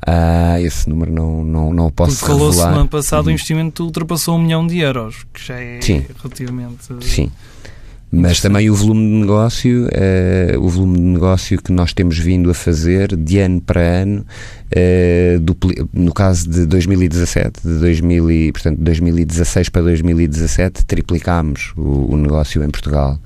[0.06, 3.32] Ah, esse número não, não, não o posso Porque falou-se no ano passado uhum.
[3.32, 6.06] o investimento ultrapassou um milhão de euros, que já é Sim.
[6.22, 6.88] relativamente...
[7.02, 7.30] Sim.
[8.12, 12.50] Mas também o volume de negócio, uh, o volume de negócio que nós temos vindo
[12.50, 14.26] a fazer de ano para ano,
[14.72, 22.14] uh, dupli, no caso de 2017, de 2000 e, portanto, 2016 para 2017, triplicámos o,
[22.14, 23.20] o negócio em Portugal.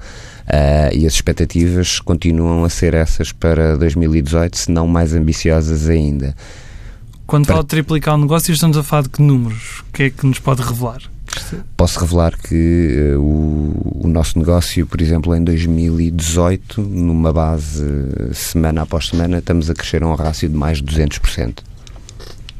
[0.43, 6.35] Uh, e as expectativas continuam a ser essas para 2018, se não mais ambiciosas ainda.
[7.25, 7.53] Quando para...
[7.53, 9.79] fala de triplicar o negócio, estamos a falar de que números?
[9.79, 11.12] O que é que nos pode revelar?
[11.75, 18.33] Posso revelar que uh, o, o, nosso negócio, por exemplo, em 2018, numa base uh,
[18.33, 21.59] semana após semana, estamos a crescer a um rácio de mais de 200%.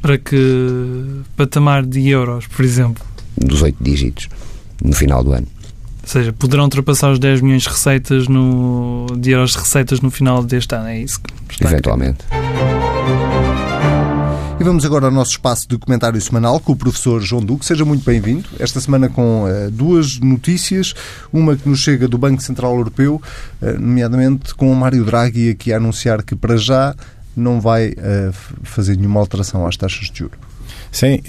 [0.02, 3.04] Para que patamar de euros, por exemplo?
[3.36, 4.28] Dos 8 dígitos,
[4.82, 5.46] no final do ano.
[6.02, 10.10] Ou seja, poderão ultrapassar os 10 milhões de receitas no, de euros de receitas no
[10.10, 11.20] final deste ano, é isso?
[11.58, 12.18] Eventualmente.
[14.64, 17.66] E vamos agora ao nosso espaço de comentário semanal com o professor João Duque.
[17.66, 18.48] Seja muito bem-vindo.
[18.58, 20.94] Esta semana com uh, duas notícias.
[21.30, 23.20] Uma que nos chega do Banco Central Europeu,
[23.60, 26.94] uh, nomeadamente com o Mário Draghi aqui a anunciar que para já
[27.36, 30.38] não vai uh, fazer nenhuma alteração às taxas de juros.
[30.90, 31.20] Sim,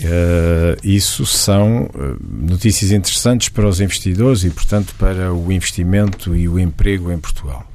[0.81, 1.89] isso são
[2.21, 7.69] notícias interessantes para os investidores e, portanto, para o investimento e o emprego em Portugal.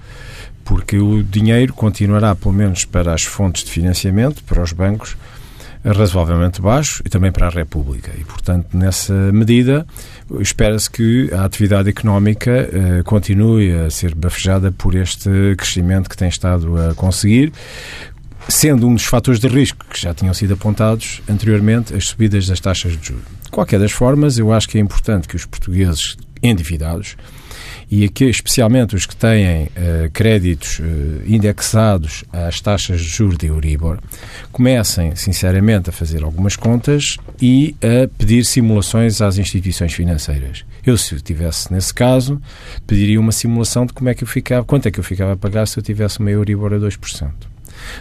[0.64, 5.16] Porque o dinheiro continuará, pelo menos para as fontes de financiamento, para os bancos,
[5.85, 8.12] razoavelmente baixo e também para a República.
[8.19, 9.87] E, portanto, nessa medida,
[10.38, 16.29] espera-se que a atividade económica eh, continue a ser bafejada por este crescimento que tem
[16.29, 17.53] estado a conseguir,
[18.49, 22.61] sendo um dos fatores de risco que já tinham sido apontados anteriormente as subidas das
[22.61, 23.25] taxas de juros.
[23.45, 27.16] De qualquer das formas, eu acho que é importante que os portugueses endividados
[27.90, 30.83] e aqui especialmente os que têm uh, créditos uh,
[31.26, 33.98] indexados às taxas de juros de Euribor,
[34.53, 40.64] comecem sinceramente a fazer algumas contas e a pedir simulações às instituições financeiras.
[40.86, 42.41] Eu, se eu tivesse nesse caso,
[42.86, 45.36] pediria uma simulação de como é que eu ficava, quanto é que eu ficava a
[45.36, 47.30] pagar se eu tivesse uma Euribor a 2%.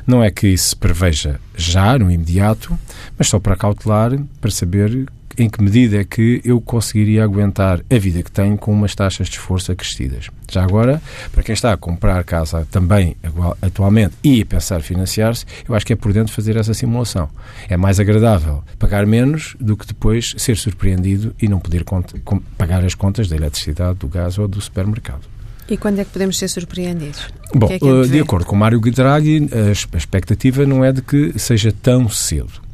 [0.06, 2.78] Não é que isso se preveja já, no imediato,
[3.18, 5.08] mas só para cautelar, para saber
[5.40, 9.28] em que medida é que eu conseguiria aguentar a vida que tenho com umas taxas
[9.28, 10.30] de esforço acrescidas.
[10.52, 13.16] Já agora, para quem está a comprar casa também
[13.62, 17.30] atualmente e a pensar financiar-se, eu acho que é prudente fazer essa simulação.
[17.70, 21.86] É mais agradável pagar menos do que depois ser surpreendido e não poder
[22.58, 25.22] pagar as contas da eletricidade, do gás ou do supermercado.
[25.70, 27.28] E quando é que podemos ser surpreendidos?
[27.54, 31.72] Bom, é eh, de acordo com Mário Draghi, a expectativa não é de que seja
[31.72, 32.69] tão cedo.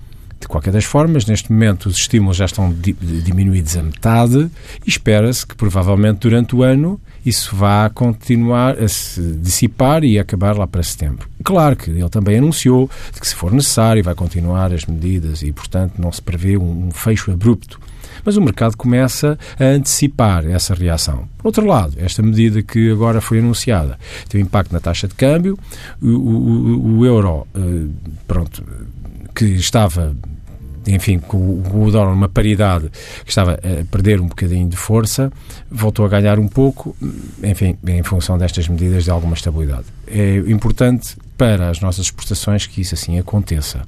[0.46, 4.48] De qualquer das formas, neste momento os estímulos já estão diminuídos a metade
[4.86, 10.56] e espera-se que provavelmente durante o ano isso vá continuar a se dissipar e acabar
[10.56, 11.28] lá para setembro.
[11.44, 12.88] Claro que ele também anunciou
[13.20, 17.32] que se for necessário vai continuar as medidas e, portanto, não se prevê um fecho
[17.32, 17.80] abrupto
[18.24, 21.28] mas o mercado começa a antecipar essa reação.
[21.38, 25.14] Por outro lado, esta medida que agora foi anunciada tem um impacto na taxa de
[25.14, 25.60] câmbio,
[26.02, 27.88] o, o, o euro, eh,
[28.26, 28.64] pronto,
[29.36, 30.16] que estava
[30.88, 32.90] enfim, com o dólar numa paridade
[33.24, 35.32] que estava a perder um bocadinho de força,
[35.70, 36.96] voltou a ganhar um pouco,
[37.44, 39.86] enfim, em função destas medidas de alguma estabilidade.
[40.08, 43.82] É importante para as nossas exportações que isso assim aconteça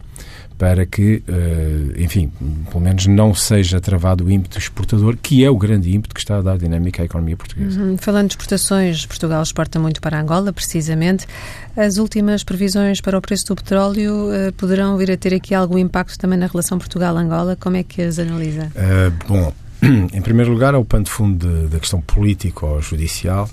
[0.58, 2.32] para que, eh, enfim,
[2.72, 6.38] pelo menos não seja travado o ímpeto exportador, que é o grande ímpeto que está
[6.38, 7.80] a dar dinâmica à economia portuguesa.
[7.80, 7.98] Uhum.
[7.98, 11.28] Falando de exportações, Portugal exporta muito para Angola, precisamente.
[11.76, 15.78] As últimas previsões para o preço do petróleo uh, poderão vir a ter aqui algum
[15.78, 17.56] impacto também na relação Portugal-Angola?
[17.60, 18.72] Como é que as analisa?
[18.76, 19.54] Uh, bom,
[20.14, 23.50] em primeiro lugar, é o pano de fundo da questão política ou judicial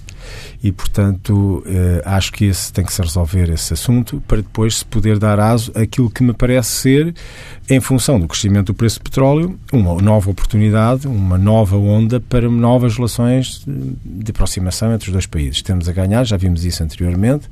[0.63, 4.85] e, portanto, eh, acho que esse tem que se resolver esse assunto para depois se
[4.85, 7.15] poder dar aso àquilo que me parece ser,
[7.69, 12.49] em função do crescimento do preço do petróleo, uma nova oportunidade, uma nova onda para
[12.49, 15.61] novas relações de aproximação entre os dois países.
[15.61, 17.47] Temos a ganhar, já vimos isso anteriormente,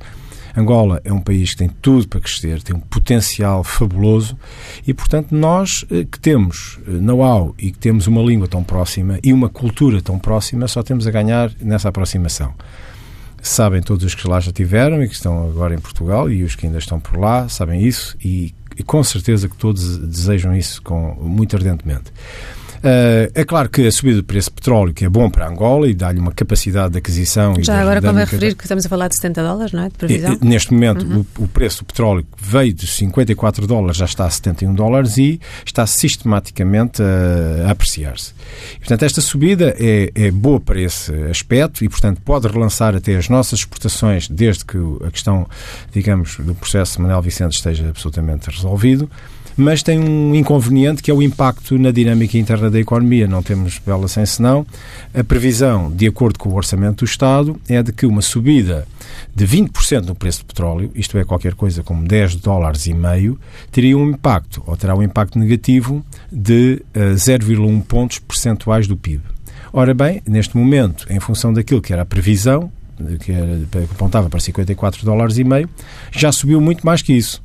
[0.55, 4.37] Angola é um país que tem tudo para crescer, tem um potencial fabuloso
[4.85, 9.19] e, portanto, nós eh, que temos eh, know-how e que temos uma língua tão próxima
[9.23, 12.53] e uma cultura tão próxima, só temos a ganhar nessa aproximação.
[13.41, 16.55] Sabem todos os que lá já tiveram e que estão agora em Portugal e os
[16.55, 20.81] que ainda estão por lá, sabem isso e, e com certeza que todos desejam isso
[20.81, 22.13] com, muito ardentemente.
[22.83, 25.87] Uh, é claro que a subida do preço do petróleo, que é bom para Angola
[25.87, 27.55] e dá-lhe uma capacidade de aquisição.
[27.59, 29.87] Já agora convém referir que estamos a falar de 70 dólares, não é?
[29.87, 30.37] De previsão.
[30.41, 31.25] E, neste momento, uhum.
[31.39, 35.39] o, o, preço do petróleo veio de 54 dólares, já está a 71 dólares e
[35.65, 38.33] está sistematicamente a, a apreciar-se.
[38.79, 43.29] Portanto, esta subida é, é boa para esse aspecto e, portanto, pode relançar até as
[43.29, 44.77] nossas exportações, desde que
[45.07, 45.47] a questão,
[45.93, 49.09] digamos, do processo Manuel Vicente esteja absolutamente resolvido
[49.55, 53.27] mas tem um inconveniente que é o impacto na dinâmica interna da economia.
[53.27, 54.65] Não temos bela sem senão.
[55.13, 58.85] A previsão, de acordo com o Orçamento do Estado, é de que uma subida
[59.33, 63.39] de 20% no preço do petróleo, isto é qualquer coisa como 10 dólares e meio,
[63.71, 69.23] teria um impacto, ou terá um impacto negativo de 0,1 eh, pontos percentuais do PIB.
[69.71, 72.71] Ora bem, neste momento, em função daquilo que era a previsão,
[73.19, 75.69] que, era, que apontava para 54 dólares e meio,
[76.11, 77.41] já subiu muito mais que isso.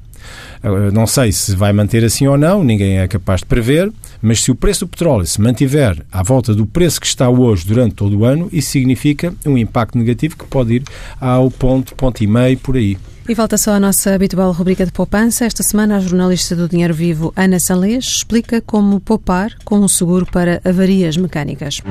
[0.92, 3.90] Não sei se vai manter assim ou não, ninguém é capaz de prever,
[4.20, 7.66] mas se o preço do petróleo se mantiver à volta do preço que está hoje
[7.66, 10.84] durante todo o ano, isso significa um impacto negativo que pode ir
[11.20, 12.98] ao ponto, ponto e meio, por aí.
[13.28, 15.44] E volta só a nossa habitual rubrica de poupança.
[15.44, 20.24] Esta semana, a jornalista do Dinheiro Vivo, Ana Salês, explica como poupar com um seguro
[20.24, 21.82] para avarias mecânicas.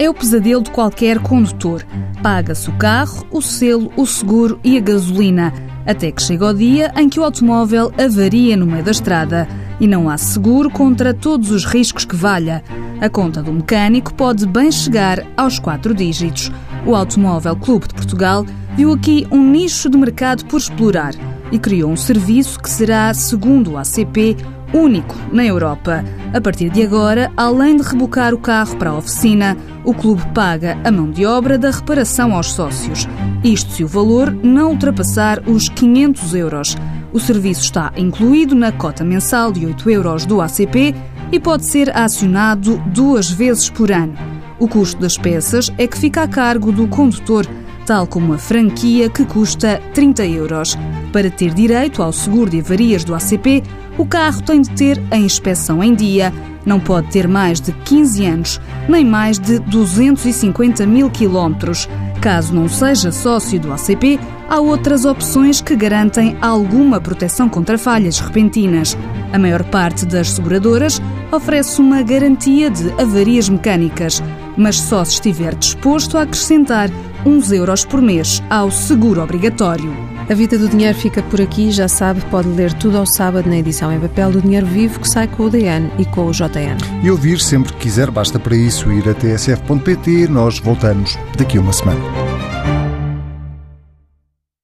[0.00, 1.84] É o pesadelo de qualquer condutor.
[2.22, 5.52] Paga-se o carro, o selo, o seguro e a gasolina.
[5.84, 9.46] Até que chega o dia em que o automóvel avaria no meio da estrada
[9.78, 12.64] e não há seguro contra todos os riscos que valha.
[12.98, 16.50] A conta do mecânico pode bem chegar aos quatro dígitos.
[16.86, 21.12] O Automóvel Clube de Portugal viu aqui um nicho de mercado por explorar
[21.50, 24.36] e criou um serviço que será, segundo o ACP,
[24.72, 26.04] único na Europa.
[26.32, 30.78] A partir de agora, além de rebocar o carro para a oficina, o clube paga
[30.84, 33.08] a mão de obra da reparação aos sócios.
[33.42, 36.76] Isto se o valor não ultrapassar os 500 euros.
[37.12, 40.94] O serviço está incluído na cota mensal de 8 euros do ACP
[41.32, 44.14] e pode ser acionado duas vezes por ano.
[44.58, 47.46] O custo das peças é que fica a cargo do condutor
[47.90, 50.78] tal como a franquia que custa 30 euros.
[51.12, 53.64] Para ter direito ao seguro de avarias do ACP,
[53.98, 56.32] o carro tem de ter a inspeção em dia,
[56.64, 61.88] não pode ter mais de 15 anos, nem mais de 250 mil quilómetros.
[62.20, 68.20] Caso não seja sócio do ACP, há outras opções que garantem alguma proteção contra falhas
[68.20, 68.96] repentinas.
[69.32, 74.22] A maior parte das seguradoras oferece uma garantia de avarias mecânicas,
[74.56, 76.90] mas só se estiver disposto a acrescentar
[77.24, 79.94] uns euros por mês ao seguro obrigatório.
[80.28, 83.56] A Vida do Dinheiro fica por aqui, já sabe, pode ler tudo ao sábado na
[83.56, 86.78] edição em papel do Dinheiro Vivo, que sai com o DN e com o JN.
[87.02, 90.28] E ouvir sempre que quiser, basta para isso ir a tsf.pt.
[90.28, 92.29] Nós voltamos daqui a uma semana.